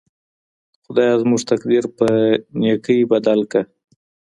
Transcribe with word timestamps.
خدایه 0.85 1.15
زموږ 1.23 1.41
تقدیر 1.51 1.83
په 1.97 2.07
نیکۍ 2.61 2.99
بدل 3.11 3.39
کړه. 3.51 3.63